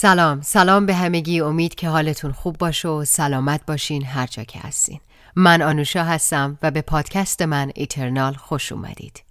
[0.00, 0.40] سلام.
[0.42, 1.40] سلام به همگی.
[1.40, 5.00] امید که حالتون خوب باشه و سلامت باشین هر جا که هستین.
[5.36, 9.27] من آنوشا هستم و به پادکست من ایترنال خوش اومدید.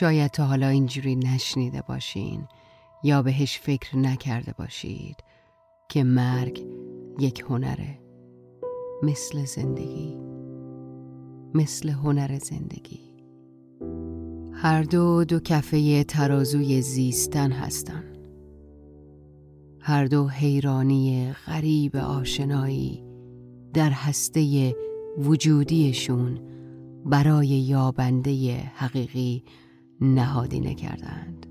[0.00, 2.48] شاید تا حالا اینجوری نشنیده باشین
[3.02, 5.16] یا بهش فکر نکرده باشید
[5.88, 6.66] که مرگ
[7.18, 7.98] یک هنره.
[9.02, 10.18] مثل زندگی.
[11.54, 13.14] مثل هنر زندگی.
[14.52, 18.04] هر دو دو کفه ترازوی زیستن هستن.
[19.80, 23.04] هر دو حیرانی غریب آشنایی
[23.74, 24.74] در هسته
[25.18, 26.40] وجودیشون
[27.04, 29.44] برای یابنده حقیقی
[30.00, 31.46] نهادینه کردند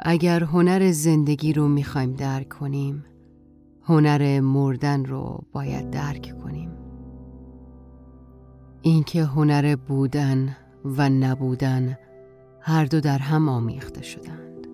[0.00, 3.04] اگر هنر زندگی رو می‌خوایم درک کنیم
[3.82, 6.70] هنر مردن رو باید درک کنیم.
[8.82, 11.98] اینکه هنر بودن و نبودن
[12.60, 14.66] هر دو در هم آمیخته شدند.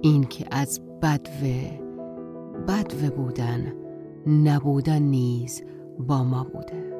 [0.00, 1.30] اینکه از بدو
[2.68, 3.72] بدو بودن
[4.26, 5.62] نبودن نیز
[6.08, 6.94] با ما بوده.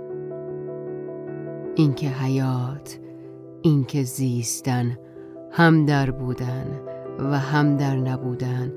[1.74, 2.98] اینکه حیات
[3.66, 4.98] اینکه زیستن
[5.50, 6.80] هم در بودن
[7.18, 8.72] و هم در نبودن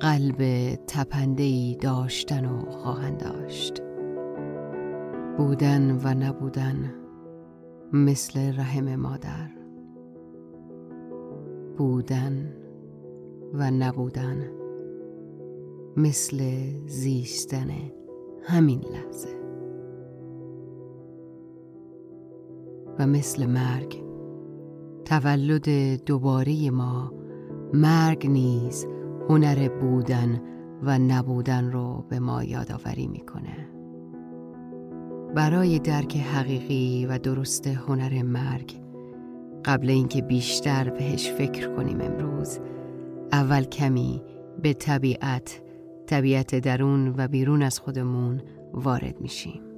[0.00, 3.82] قلب تپندهی داشتن و خواهند داشت.
[5.38, 6.94] بودن و نبودن
[7.92, 9.50] مثل رحم مادر.
[11.78, 12.52] بودن
[13.54, 14.50] و نبودن
[15.96, 16.42] مثل
[16.86, 17.70] زیستن
[18.42, 19.40] همین لحظه.
[22.98, 24.09] و مثل مرگ.
[25.04, 25.68] تولد
[26.04, 27.12] دوباره ما
[27.74, 28.86] مرگ نیز
[29.28, 30.40] هنر بودن
[30.82, 33.68] و نبودن رو به ما یادآوری می‌کنه.
[35.34, 38.80] برای درک حقیقی و درست هنر مرگ
[39.64, 42.58] قبل اینکه بیشتر بهش فکر کنیم امروز
[43.32, 44.22] اول کمی
[44.62, 45.62] به طبیعت
[46.06, 48.42] طبیعت درون و بیرون از خودمون
[48.74, 49.69] وارد میشیم.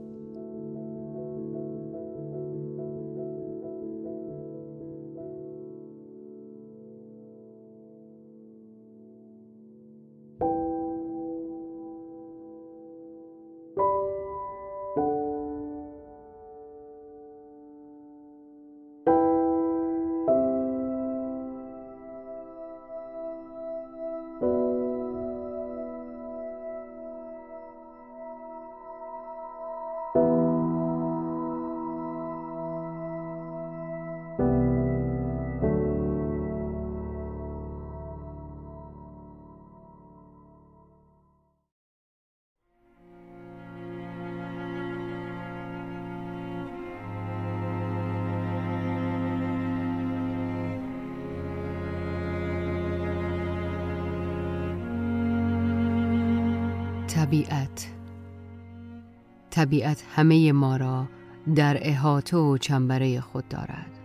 [59.52, 61.08] طبیعت همه ما را
[61.54, 63.98] در احاطه و چنبره خود دارد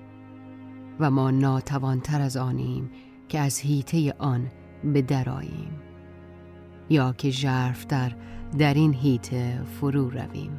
[1.00, 2.92] و ما ناتوانتر از آنیم
[3.30, 4.52] که از هیته آن
[4.84, 5.72] به دراییم
[6.90, 8.16] یا که ژرفتر
[8.58, 10.52] در این هیته فرو رویم.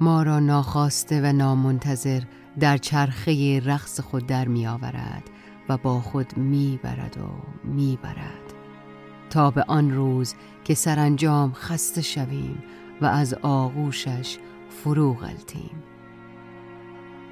[0.00, 2.22] ما را ناخواسته و نامنتظر
[2.60, 5.22] در چرخه رقص خود در می آورد
[5.68, 7.28] و با خود می برد و
[7.68, 8.52] می برد
[9.30, 12.62] تا به آن روز که سرانجام خسته شویم
[13.00, 15.82] و از آغوشش فرو غلطیم.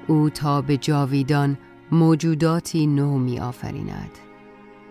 [0.07, 1.57] او تا به جاویدان
[1.91, 4.11] موجوداتی نو می آفریند.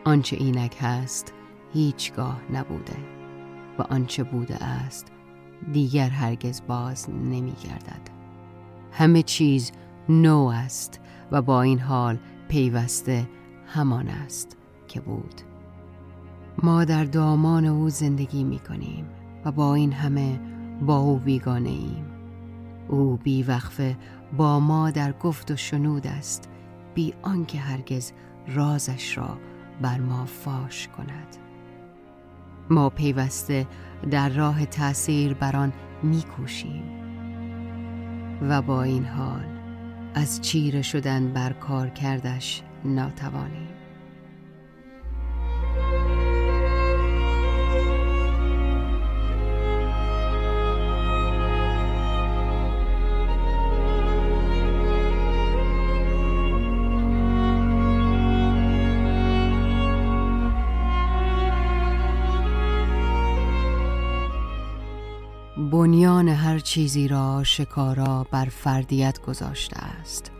[0.04, 1.32] آنچه اینک هست
[1.72, 2.96] هیچگاه نبوده
[3.78, 5.06] و آنچه بوده است
[5.72, 8.10] دیگر هرگز باز نمی گردد.
[8.92, 9.72] همه چیز
[10.08, 11.00] نو است
[11.32, 12.18] و با این حال
[12.48, 13.28] پیوسته
[13.66, 14.56] همان است
[14.88, 15.40] که بود.
[16.62, 19.06] ما در دامان او زندگی می کنیم
[19.44, 20.40] و با این همه
[20.80, 22.06] با او بیگانه ایم
[22.88, 23.96] او بی وقفه
[24.36, 26.48] با ما در گفت و شنود است
[26.94, 28.12] بی آنکه هرگز
[28.48, 29.38] رازش را
[29.82, 31.36] بر ما فاش کند.
[32.70, 33.66] ما پیوسته
[34.10, 35.72] در راه تأثیر بر آن
[36.02, 36.82] میکوشیم.
[38.42, 39.46] و با این حال
[40.14, 43.73] از چیره شدن بر کار کردش ناتوانیم.
[65.74, 70.30] بنیان هر چیزی را شکارا بر فردیت گذاشته است.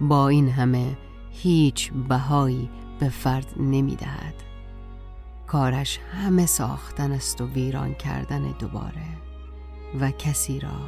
[0.00, 0.96] با این همه
[1.30, 2.70] هیچ بهایی
[3.00, 4.34] به فرد نمی دهد.
[5.46, 9.06] کارش همه ساختن است و ویران کردن دوباره.
[10.00, 10.80] و کسی را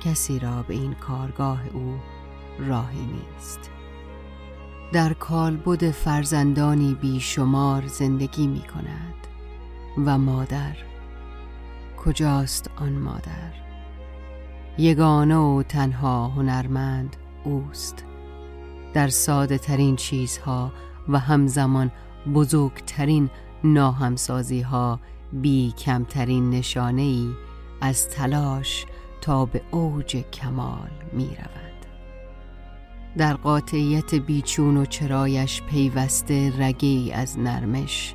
[0.00, 1.98] کسی را به این کارگاه او
[2.58, 3.70] راهی نیست.
[4.92, 9.26] در کالبد فرزندانی بیشمار زندگی می کند
[10.06, 10.93] و مادر
[12.04, 13.52] کجاست آن مادر
[14.78, 18.04] یگانه و تنها هنرمند اوست
[18.94, 20.72] در ساده ترین چیزها
[21.08, 21.90] و همزمان
[22.34, 23.30] بزرگترین
[23.64, 25.00] ناهمسازی ها
[25.32, 27.30] بی کمترین نشانه ای
[27.80, 28.86] از تلاش
[29.20, 31.86] تا به اوج کمال می رود.
[33.16, 38.14] در قاطعیت بیچون و چرایش پیوسته رگی از نرمش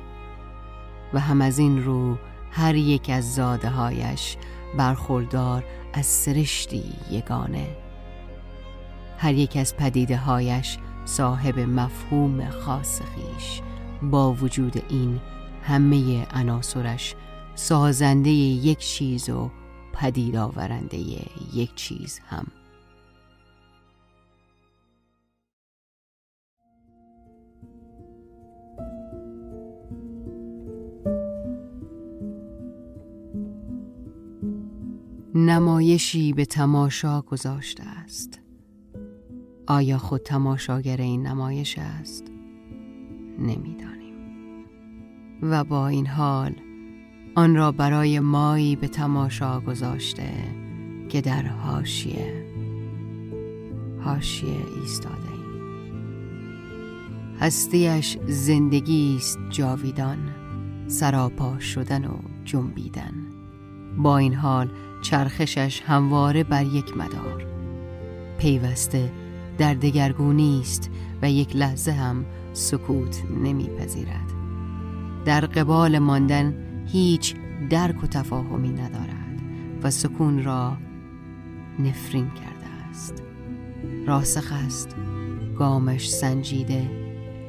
[1.14, 2.16] و هم از این رو
[2.50, 4.36] هر یک از زاده هایش
[4.76, 7.76] برخوردار از سرشتی یگانه.
[9.18, 13.60] هر یک از پدیده هایش صاحب مفهوم خاص خیش.
[14.02, 15.20] با وجود این
[15.62, 17.14] همه عناصرش
[17.54, 19.50] سازنده یک چیز و
[19.92, 20.96] پدید آورنده
[21.54, 22.46] یک چیز هم.
[35.48, 38.40] نمایشی به تماشا گذاشته است.
[39.66, 42.24] آیا خود تماشاگر این نمایش است؟
[43.38, 44.14] نمی‌دانیم.
[45.42, 46.54] و با این حال
[47.34, 50.32] آن را برای مایی به تماشا گذاشته
[51.08, 52.46] که در حاشیه
[54.00, 55.32] حاشیه ایستاده.
[55.32, 55.40] ایم
[57.40, 60.18] هستیش زندگی است جاویدان
[60.86, 62.14] سراپا شدن و
[62.44, 63.29] جنبیدن.
[63.98, 64.70] با این حال
[65.02, 67.46] چرخشش همواره بر یک مدار.
[68.38, 69.10] پیوسته
[69.58, 70.90] در دگرگونی است
[71.22, 74.32] و یک لحظه هم سکوت نمیپذیرد.
[75.24, 76.54] در قبال ماندن
[76.86, 77.34] هیچ
[77.70, 79.40] درک و تفاهمی ندارد
[79.82, 80.76] و سکون را
[81.78, 83.22] نفرین کرده است.
[84.06, 84.96] راسخ است.
[85.60, 86.90] گامش سنجیده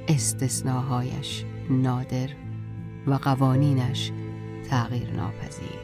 [0.08, 2.30] استثناهایش نادر
[3.08, 4.12] و قوانینش
[4.70, 5.81] تغییر ناپذیر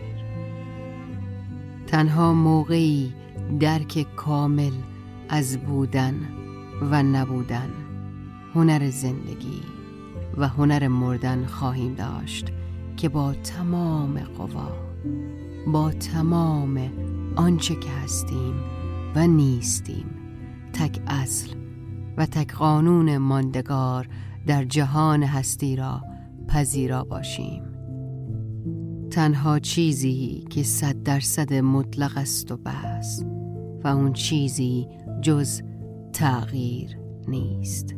[1.87, 3.13] تنها موقعی
[3.59, 4.73] درک کامل
[5.29, 6.15] از بودن
[6.81, 7.69] و نبودن
[8.55, 9.61] هنر زندگی
[10.37, 12.47] و هنر مردن خواهیم داشت
[12.97, 14.71] که با تمام قوا
[15.67, 16.91] با تمام
[17.35, 18.53] آنچه که هستیم
[19.15, 20.05] و نیستیم
[20.73, 21.49] تک اصل
[22.17, 24.07] و تک قانون ماندگار
[24.47, 26.01] در جهان هستی را
[26.47, 27.66] پذیرا باشیم.
[29.17, 33.23] تنها چیزی که صد درصد مطلق است و بس
[33.83, 34.87] و اون چیزی
[35.21, 35.61] جز
[36.13, 36.97] تغییر
[37.27, 37.95] نیست.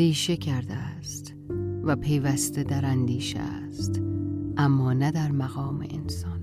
[0.00, 1.34] اندیشه کرده است
[1.84, 4.02] و پیوسته در اندیشه است
[4.56, 6.40] اما نه در مقام انسان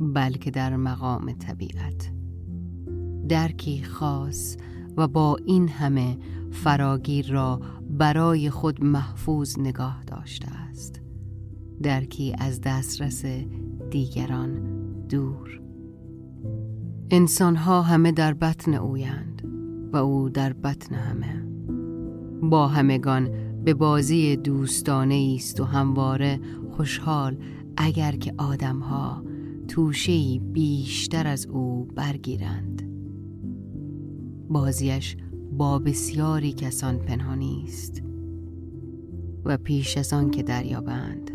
[0.00, 2.12] بلکه در مقام طبیعت.
[3.28, 4.56] درکی خاص
[4.96, 6.18] و با این همه
[6.50, 7.60] فراگیر را
[7.90, 11.00] برای خود محفوظ نگاه داشته است.
[11.82, 13.24] درکی از دسترس
[13.90, 14.60] دیگران
[15.08, 15.60] دور.
[17.10, 19.42] انسانها همه در بطن اویند
[19.92, 21.49] و او در بطن همه.
[22.42, 23.30] با همگان
[23.64, 27.36] به بازی دوستانه است و همواره خوشحال.
[27.76, 29.22] اگر که آدمها
[29.68, 32.82] توشهی بیشتر از او برگیرند.
[34.50, 35.16] بازیش
[35.52, 38.02] با بسیاری کسان پنهانی است
[39.44, 41.30] و پیش از آن که دریابند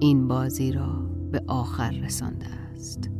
[0.00, 3.10] این بازی را به آخر رسانده است.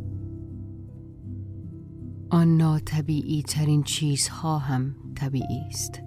[2.31, 6.03] آن ناطبیعی ترین چیزها هم طبیعی است.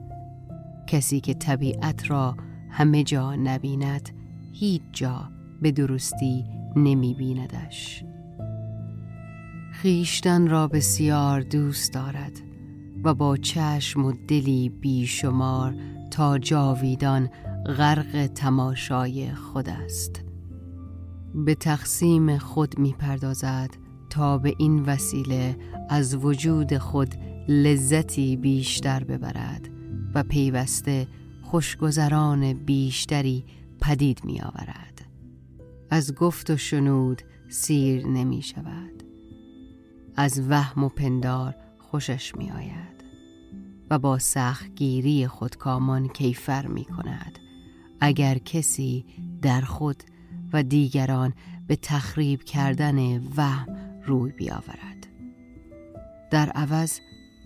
[0.94, 2.36] کسی که طبیعت را
[2.70, 4.10] همه جا نبیند
[4.52, 5.32] هیچ جا
[5.62, 6.46] به درستی
[6.76, 8.04] نمی بیندش
[9.74, 12.32] خیشتن را بسیار دوست دارد
[13.04, 15.76] و با چشم و دلی بیشمار
[16.12, 17.30] تا جاویدان
[17.78, 20.22] غرق تماشای خود است.
[21.36, 23.70] به تقسیم خود می پردازد
[24.10, 25.58] تا به این وسیله
[25.90, 27.16] از وجود خود
[27.48, 29.73] لذتی بیشتر ببرد
[30.16, 31.08] و پیوسته
[31.42, 33.46] خوشگذران بیشتری
[33.82, 35.02] پدید می آورد.
[35.90, 39.04] از گفت و شنود سیر نمی شود.
[40.16, 43.04] از وهم و پندار خوشش می آید
[43.90, 47.40] و با سختگیری خودکامان کیفر می کند.
[48.00, 49.06] اگر کسی
[49.42, 50.04] در خود
[50.54, 51.34] و دیگران
[51.68, 53.68] به تخریب کردن وهم
[54.06, 55.08] روی بیاورد.
[56.32, 57.00] در عوض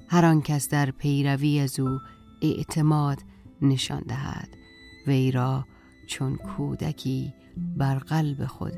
[0.10, 2.00] هر آن کس در پیروی از او
[2.42, 3.18] اعتماد
[3.62, 4.50] نشان دهد
[5.08, 5.66] وی را
[6.08, 7.34] چون کودکی
[7.78, 8.74] بر قلب خود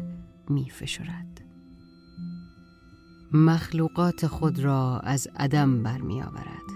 [0.50, 1.42] می فشرد.
[3.32, 6.70] مخلوقات خود را از عدم برمی آورد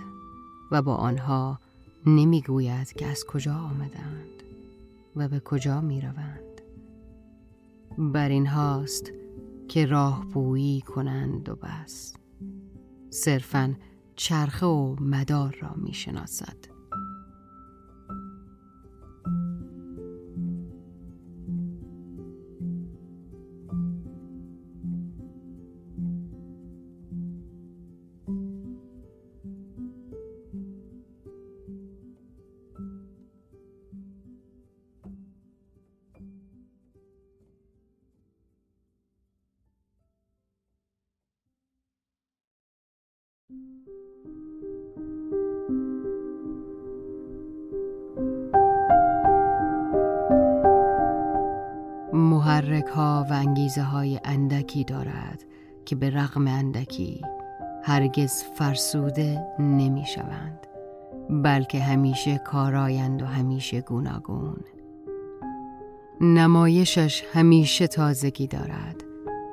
[0.72, 1.60] و با آنها
[2.06, 4.44] نمی گوید که از کجا آمدند
[5.16, 6.62] و به کجا می روند.
[7.98, 9.12] بر این هاست
[9.68, 12.14] که راهپویی کنند و بس
[13.10, 13.76] صرفا
[14.16, 16.73] چرخه و مدار را می شناسد.
[52.64, 55.44] محرک ها و انگیزه های اندکی دارد
[55.86, 57.22] که به رغم اندکی
[57.84, 60.68] هرگز فرسوده نمی شوند
[61.30, 64.60] بلکه همیشه کارایند و همیشه گوناگون.
[66.22, 69.04] نمایشش همیشه تازگی دارد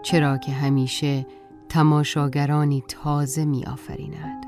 [0.02, 1.26] چرا که همیشه
[1.69, 4.47] تماشاگرانی تازه می آفریند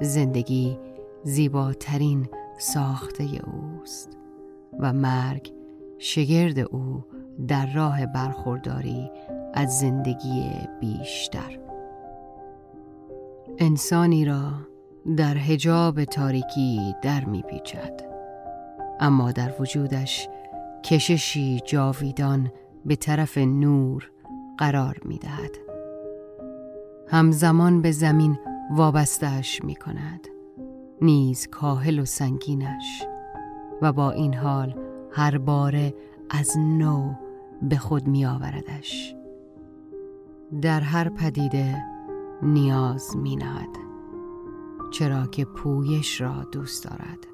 [0.00, 0.78] زندگی
[1.24, 4.16] زیباترین ساخته اوست
[4.80, 5.52] و مرگ
[5.98, 7.04] شگرد او
[7.48, 9.10] در راه برخورداری
[9.54, 10.50] از زندگی
[10.80, 11.58] بیشتر.
[13.58, 14.52] انسانی را
[15.16, 18.00] در حجاب تاریکی در میپیچد
[19.00, 20.28] اما در وجودش
[20.84, 22.52] کششی جاویدان
[22.84, 24.10] به طرف نور
[24.58, 25.50] قرار می‌دهد
[27.08, 28.38] همزمان به زمین
[28.70, 30.28] وابستش می کند.
[31.02, 33.02] نیز کاهل و سنگینش
[33.82, 34.74] و با این حال
[35.12, 35.94] هر باره
[36.30, 37.25] از نو
[37.62, 39.14] به خود می آوردش
[40.62, 41.82] در هر پدیده
[42.42, 43.76] نیاز می نهد
[44.90, 47.26] چرا که پویش را دوست دارد.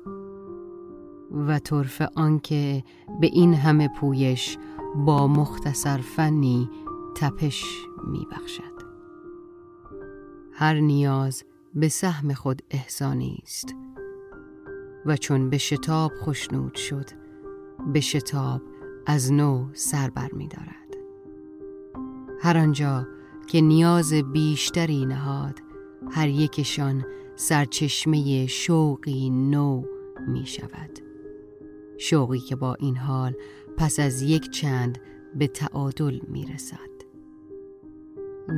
[1.48, 2.84] و طرف آنکه
[3.20, 4.58] به این همه پویش
[4.96, 6.70] با مختصر فنی
[7.16, 7.64] تپش
[8.06, 8.82] می بخشد.
[10.52, 13.74] هر نیاز به سهم خود احسانی است.
[15.06, 17.10] و چون به شتاب خشنود شد
[17.92, 18.62] به شتاب
[19.06, 20.96] از نو سر بر می دارد.
[22.40, 23.06] هر آنجا
[23.46, 25.62] که نیاز بیشتری نهاد
[26.10, 27.04] هر یکشان
[27.36, 29.82] سرچشمه شوقی نو
[30.28, 30.98] می شود
[31.98, 33.34] شوقی که با این حال
[33.76, 34.98] پس از یک چند
[35.34, 36.92] به تعادل می رسد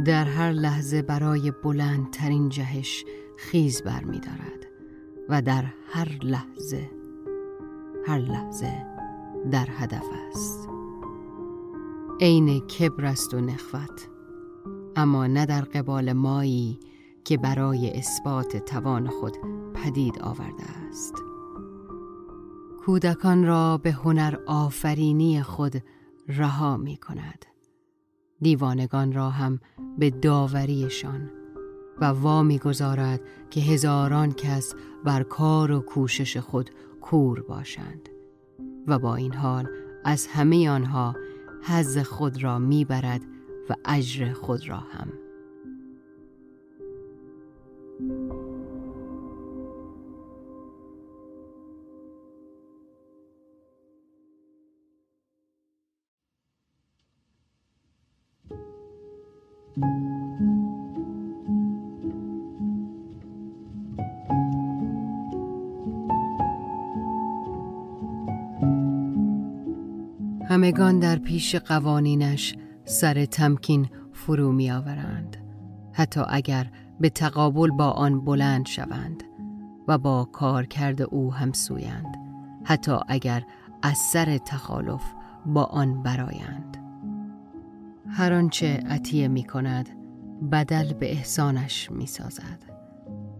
[0.04, 3.04] در هر لحظه برای بلندترین جهش
[3.36, 4.66] خیز بر می دارد
[5.28, 6.90] و در هر لحظه
[8.06, 8.93] هر لحظه
[9.50, 10.68] در هدف است.
[12.20, 14.08] عین کبر است و نخوت
[14.96, 16.80] اما نه در قبال مایی
[17.24, 19.36] که برای اثبات توان خود
[19.74, 21.14] پدید آورده است.
[22.84, 25.82] کودکان را به هنر آفرینی خود
[26.28, 27.44] رها می کند.
[28.40, 29.60] دیوانگان را هم
[29.98, 31.30] به داوریشان
[32.00, 33.20] و وامی گذارد
[33.50, 34.74] که هزاران کس
[35.04, 36.70] بر کار و کوشش خود
[37.00, 38.08] کور باشند.
[38.86, 39.68] و با این حال
[40.04, 41.16] از همه آنها
[41.62, 43.20] حز خود را می‌برد
[43.70, 45.12] و اجر خود را هم.
[70.54, 75.36] همگان در پیش قوانینش سر تمکین فرو می آورند
[75.92, 76.70] حتی اگر
[77.00, 79.22] به تقابل با آن بلند شوند
[79.88, 82.16] و با کارکرد او همسویند.
[82.64, 83.42] حتی اگر
[83.82, 85.02] از سر تخالف
[85.46, 86.76] با آن برایند
[88.08, 89.88] هر آنچه عطیه می کند
[90.52, 92.62] بدل به احسانش می سازد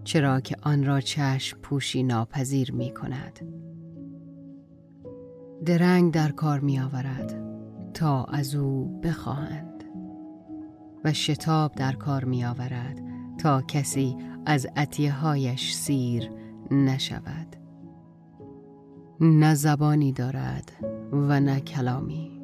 [0.05, 3.41] چرا که آن را چشم پوشی ناپذیر می کند
[5.65, 7.35] درنگ در کار می آورد
[7.95, 9.85] تا از او بخواهند
[11.05, 13.01] و شتاب در کار می آورد
[13.39, 14.17] تا کسی
[14.47, 16.31] از عطیه هایش سیر
[16.71, 17.57] نشود.
[19.21, 20.73] نه زبانی دارد
[21.13, 22.43] و نه کلامی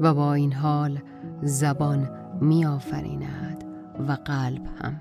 [0.00, 1.00] و با این حال
[1.42, 2.10] زبان
[2.40, 3.64] می آفریند
[4.08, 5.00] و قلب هم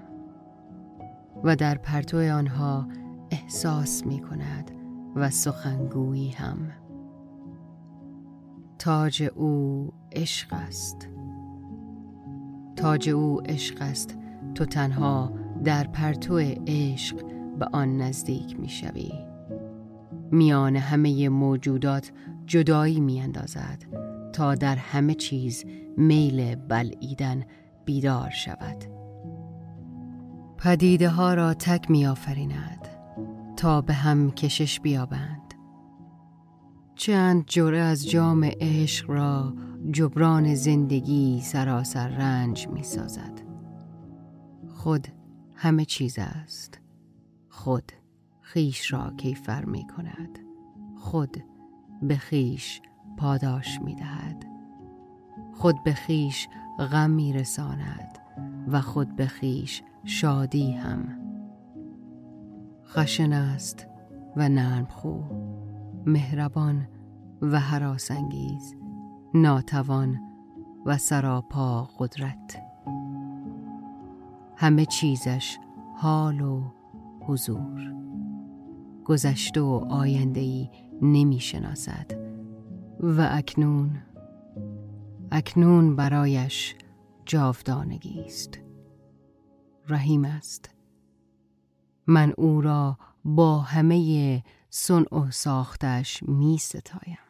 [1.43, 2.87] و در پرتو آنها
[3.31, 4.71] احساس می کند
[5.15, 6.57] و سخنگویی هم.
[8.79, 11.09] تاج او عشق است.
[12.75, 14.17] تاج او عشق است.
[14.55, 17.25] تو تنها در پرتو عشق
[17.59, 19.11] به آن نزدیک می شوی.
[20.31, 22.11] میان همه موجودات
[22.45, 23.83] جدایی می اندازد
[24.33, 25.65] تا در همه چیز
[25.97, 27.43] میل بلعیدن
[27.85, 28.83] بیدار شود.
[30.57, 32.07] پدیده ها را تک می
[33.57, 35.36] تا به هم کشش بیابند.
[36.97, 39.53] چند جوره از جام عشق را
[39.91, 43.41] جبران زندگی سراسر رنج می سازد
[44.69, 45.07] خود
[45.55, 46.79] همه چیز است.
[47.49, 47.91] خود
[48.41, 50.39] خیش را کیفر می کند
[50.95, 51.43] خود
[52.01, 52.81] به خیش
[53.17, 54.45] پاداش می دهد
[55.53, 56.47] خود به خیش
[56.91, 58.19] غم می رساند
[58.67, 61.19] و خود به خیش شادی هم.
[62.85, 63.87] خشن است
[64.35, 65.21] و نرم خو.
[66.07, 66.87] مهربان
[67.41, 68.75] و حراسانگیز
[69.33, 70.19] ناتوان
[70.85, 72.63] و سراپا قدرت.
[74.55, 75.57] همه چیزش
[75.95, 76.63] حال و
[77.21, 77.93] حضور.
[79.05, 80.69] گذشته و آینده ای
[81.01, 82.11] نمی شناسد
[82.99, 83.97] و اکنون
[85.31, 86.75] اکنون برایش
[87.25, 88.59] جاودانگی است.
[89.87, 90.69] رحیم است.
[92.07, 97.26] من او را با همه صنع و ساختش می ستایم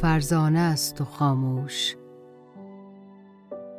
[0.00, 1.96] فرزانه است و خاموش.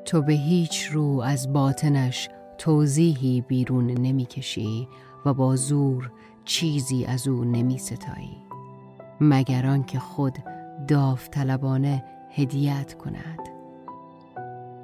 [0.06, 4.88] تو به هیچ رو از باطنش توضیحی بیرون نمی‌کشی
[5.26, 6.12] و با زور
[6.46, 8.38] چیزی از او نمی ستایی
[9.22, 10.38] مگر آنکه خود
[10.88, 13.40] داوطلبانه هدیت کند.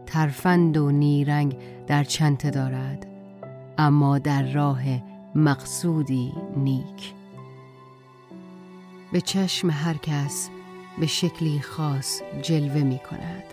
[0.05, 3.07] ترفند و نیرنگ در چنته دارد
[3.77, 4.81] اما در راه
[5.35, 7.13] مقصودی نیک.
[9.13, 10.49] به چشم هر کس
[10.99, 13.43] به شکلی خاص جلوه می کند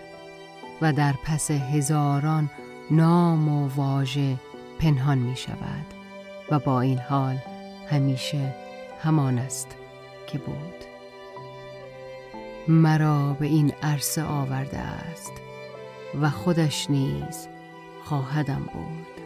[0.80, 2.50] و در پس هزاران
[2.90, 4.36] نام و واژه
[4.78, 5.86] پنهان می شود
[6.50, 7.38] و با این حال
[7.90, 8.54] همیشه
[9.02, 9.76] همان است
[10.26, 10.84] که بود.
[12.68, 15.32] مرا به این عرصه آورده است
[16.20, 17.48] و خودش نیز
[18.04, 19.22] خواهدم برد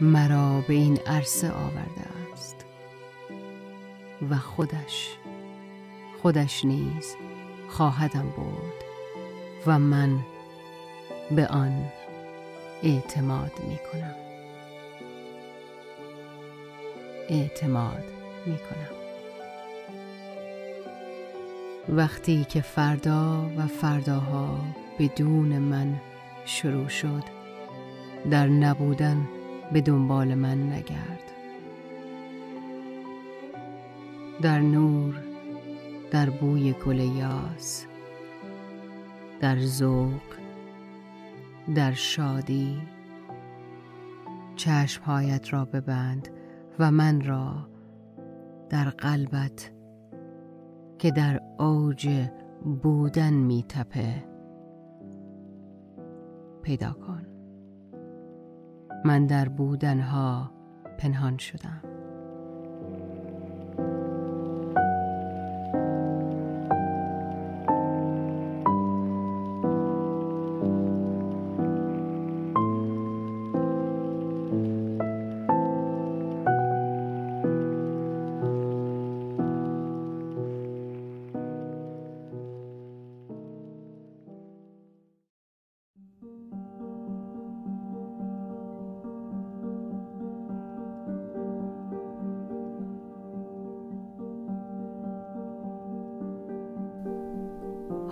[0.00, 2.11] مرا به این عرصه آورده
[4.30, 5.16] و خودش.
[6.22, 7.16] خودش نیز
[7.68, 8.84] خواهدم برد
[9.66, 10.18] و من
[11.30, 11.84] به آن
[12.82, 14.14] اعتماد می کنم
[17.28, 18.04] اعتماد
[18.46, 19.02] می کنم
[21.88, 24.58] وقتی که فردا و فرداها
[24.98, 26.00] بدون من
[26.44, 27.24] شروع شد
[28.30, 29.28] در نبودن
[29.72, 31.31] به دنبال من نگرد.
[34.40, 35.14] در نور
[36.10, 37.86] در بوی گل یاس
[39.40, 40.32] در ذوق
[41.74, 42.82] در شادی.
[44.56, 46.28] چشمهایت را ببند
[46.78, 47.68] و من را
[48.70, 49.72] در قلبت
[50.98, 52.28] که در اوج
[52.82, 54.24] بودن میتپه
[56.62, 57.26] پیدا کن.
[59.04, 60.50] من در بودنها
[60.98, 61.91] پنهان شدم.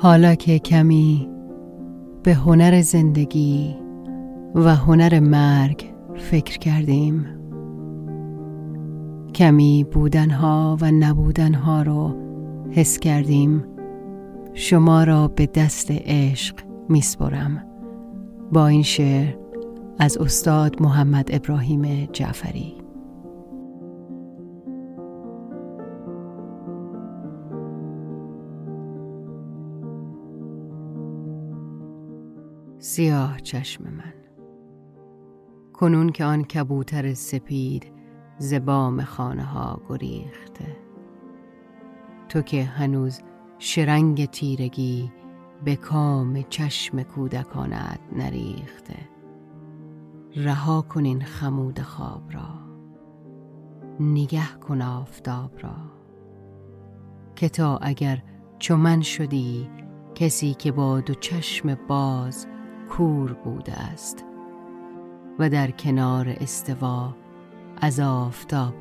[0.03, 1.29] حالا که کمی
[2.23, 3.77] به هنر زندگی
[4.55, 7.27] و هنر مرگ فکر کردیم.
[9.35, 12.17] کمی بودنها و نبودنها رو
[12.71, 13.65] حس کردیم.
[14.55, 16.55] شما را به دست عشق
[16.89, 17.65] میسپرم.
[18.53, 19.35] با این شعر
[19.99, 22.80] از استاد محمد ابراهیم جعفری.
[32.83, 34.15] سیاه چشم من.
[35.73, 37.93] کنون که آن کبوتر سپید
[38.39, 40.77] زبام خانه ها گریخته.
[42.29, 43.21] تو که هنوز
[43.59, 45.13] شرنگ تیرگی
[45.65, 48.97] به کام چشم کودکانت نریخته.
[50.37, 52.49] رها کن این خمود خواب را.
[54.01, 55.77] نگه کن آفتاب را.
[57.37, 58.23] که تا اگر
[58.59, 59.71] چو شدی
[60.15, 62.47] کسی که با دو چشم باز
[62.91, 64.25] کور بوده است
[65.39, 67.15] و در کنار استوا
[67.81, 68.75] از آفتاب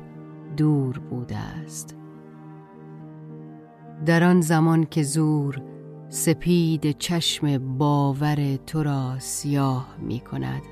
[0.56, 1.96] دور بوده است.
[4.06, 5.62] در آن زمان که زور
[6.08, 10.62] سپید چشم باور تو را سیاه می کند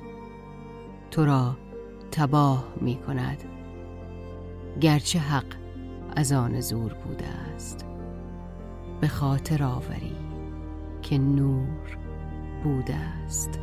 [1.11, 1.57] تو را
[2.11, 3.45] تباه می کند
[4.81, 5.55] گرچه حق
[6.17, 7.87] از آن زور بوده است.
[9.01, 10.17] به خاطر آوری
[11.03, 11.99] که نور
[12.65, 13.61] بوده است.